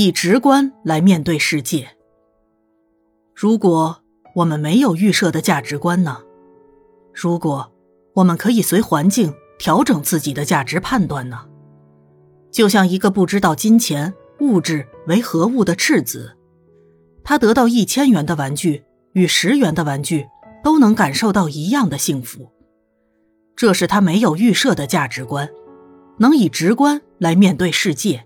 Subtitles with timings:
[0.00, 1.88] 以直观来面对世界。
[3.34, 4.00] 如果
[4.36, 6.18] 我们没有预设的价值观呢？
[7.12, 7.72] 如果
[8.14, 11.48] 我们可以随环境调整自己的价值判断呢？
[12.52, 16.36] 就像一个不知道金钱物质为何物的赤子，
[17.24, 18.84] 他得到一千元的玩具
[19.14, 20.28] 与十元的玩具
[20.62, 22.52] 都能感受到一样的幸福。
[23.56, 25.50] 这是他没有预设的价值观，
[26.18, 28.24] 能以直观来面对世界，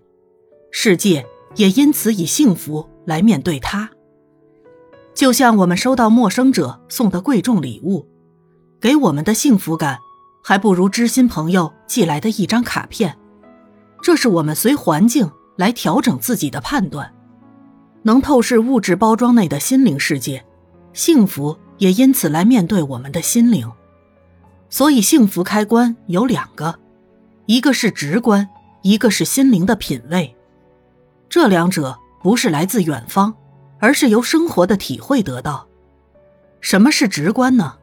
[0.71, 3.91] 世界也因此以幸福来面对他。
[5.15, 8.09] 就像我们收到陌生者送的贵重礼物，
[8.81, 9.99] 给我们的幸福感，
[10.43, 13.19] 还不如知心朋友寄来的一张卡片。
[14.03, 17.13] 这是我们随环境来调整自己的判断，
[18.03, 20.45] 能透视物质包装内的心灵世界，
[20.93, 23.71] 幸福也因此来面对我们的心灵。
[24.71, 26.81] 所以，幸福开关有两个，
[27.45, 28.49] 一个是直观，
[28.83, 30.35] 一个是心灵的品味。
[31.33, 33.35] 这两者不是来自远方。
[33.83, 35.67] 而是由生活的体会得到。
[36.61, 37.75] 什么是直观呢？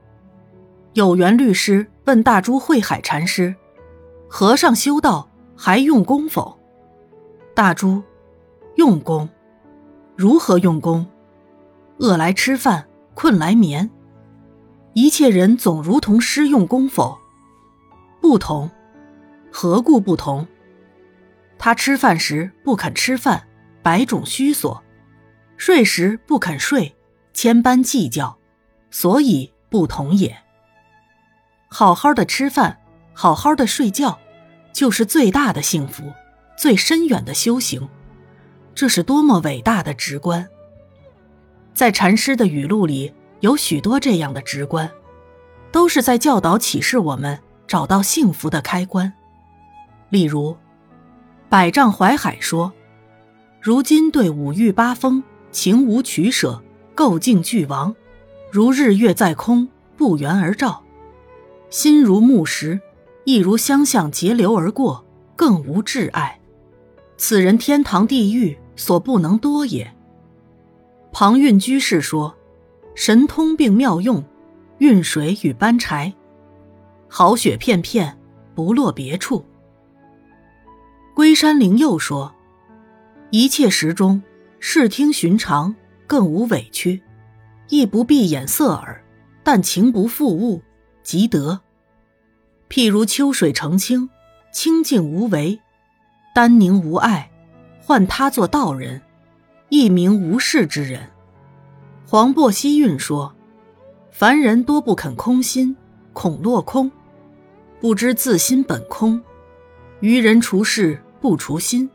[0.94, 3.54] 有缘律师问大珠慧海禅师
[4.30, 6.58] ：“和尚修道还用功否？”
[7.54, 8.02] 大珠
[8.78, 9.28] ：“用功。
[10.16, 11.06] 如何用功？
[11.98, 13.90] 饿来吃饭，困来眠。
[14.94, 17.18] 一切人总如同师用功否？
[18.22, 18.72] 不同。
[19.52, 20.48] 何故不同？
[21.60, 23.48] 他吃饭时不肯吃饭，
[23.84, 24.84] 百种虚索。”
[25.58, 26.96] 睡时不肯睡，
[27.34, 28.40] 千般计较，
[28.90, 30.36] 所以不同也。
[31.68, 32.80] 好好的吃饭，
[33.14, 34.18] 好好的睡觉，
[34.72, 36.14] 就是最大的幸福，
[36.58, 37.90] 最深远的修行。
[38.74, 40.48] 这是多么伟大的直观！
[41.74, 44.90] 在禅师的语录里有许多这样的直观，
[45.74, 49.12] 都是在教导启示我们找到幸福的开关。
[50.08, 50.58] 例如，
[51.50, 52.72] 百丈怀海说
[53.60, 56.62] ：“如今对五欲八风。”情无取舍，
[56.94, 57.96] 构境俱亡，
[58.52, 60.84] 如日月在空，不圆而照；
[61.72, 62.80] 心如木石，
[63.24, 65.04] 亦如相向截流而过，
[65.36, 66.40] 更无挚爱。
[67.18, 69.92] 此人天堂地狱所不能多也。
[71.12, 72.36] 庞蕴居士说
[72.94, 74.24] ：“神通并妙用，
[74.78, 76.14] 运水与搬柴，
[77.08, 78.20] 好雪片片，
[78.54, 79.44] 不落别处。”
[81.20, 82.34] 龟山灵又说
[83.30, 84.24] ：“一切时中。”
[84.62, 85.76] 视听寻常，
[86.08, 86.98] 更无委屈；
[87.68, 89.04] 亦不闭眼色耳，
[89.44, 90.62] 但情不负物，
[91.04, 91.60] 即得。
[92.70, 94.10] 譬如秋水澄清，
[94.54, 95.60] 清净无为，
[96.34, 97.30] 丹宁无碍，
[97.82, 99.02] 唤他做道人，
[99.68, 101.06] 亦名无事之人。
[102.08, 103.36] 黄檗希运说：
[104.10, 105.76] 凡人多不肯空心，
[106.14, 106.90] 恐落空，
[107.82, 109.22] 不知自心本空。
[110.00, 111.90] 愚人除事不除心，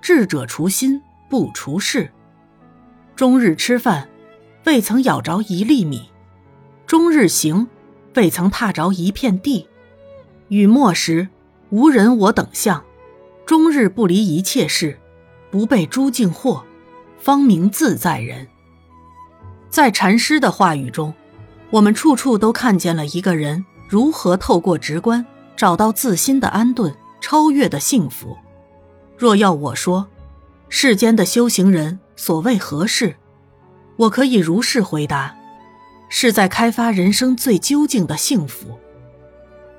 [0.00, 1.02] 智者除心。
[1.30, 2.10] 不除事，
[3.14, 4.08] 终日吃饭，
[4.64, 6.08] 未曾咬着一粒米；
[6.86, 7.68] 终日行，
[8.14, 9.68] 未曾踏着一片地。
[10.48, 11.28] 雨末时，
[11.68, 12.82] 无人我等相；
[13.44, 14.98] 终日不离一切事，
[15.50, 16.62] 不被诸境惑，
[17.18, 18.48] 方名自在人。
[19.68, 21.12] 在禅师的话语中，
[21.68, 28.34] 我们处处都看见了一个人如何透过直观找到自心的安顿、超越的幸福。
[29.18, 30.06] 若要我说，
[30.68, 33.16] 世间的修行人所谓何事？
[33.96, 35.34] 我可以如是回答：
[36.08, 38.78] 是在开发人生最究竟的幸福。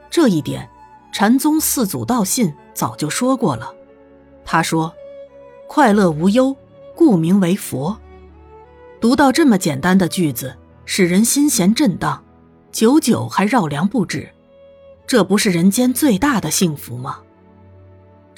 [0.09, 0.69] 这一点，
[1.13, 3.73] 禅宗四祖道信早就说过了。
[4.43, 4.93] 他说
[5.69, 6.53] ：“快乐无忧，
[6.93, 7.97] 故名为佛。”
[8.99, 12.21] 读到这么简单的句子，使人心弦震荡，
[12.73, 14.29] 久久还绕梁不止。
[15.07, 17.19] 这不是人间最大的幸福吗？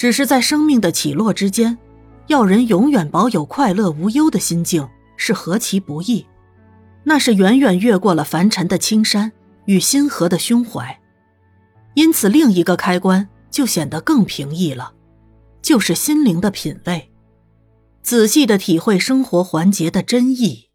[0.01, 1.77] 只是在生命的起落之间。
[2.25, 6.25] 要人永远保有快乐无忧的心境是何其不易，
[7.03, 9.31] 那是远远越过了凡尘的青山
[9.65, 10.99] 与心河的胸怀，
[11.93, 14.91] 因此另一个开关就显得更平易了，
[15.61, 17.11] 就是心灵的品味，
[18.01, 20.70] 仔细的体会生活环节的真意。